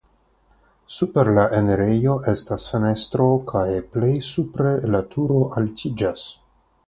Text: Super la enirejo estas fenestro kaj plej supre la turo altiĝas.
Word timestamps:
Super 0.99 1.27
la 1.37 1.43
enirejo 1.57 2.15
estas 2.31 2.65
fenestro 2.71 3.27
kaj 3.53 3.65
plej 3.97 4.11
supre 4.31 4.71
la 4.95 5.05
turo 5.15 5.41
altiĝas. 5.61 6.25